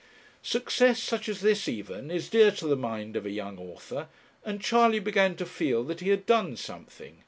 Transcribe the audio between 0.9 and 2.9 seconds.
such as this even, is dear to the